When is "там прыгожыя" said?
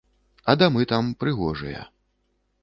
0.93-1.85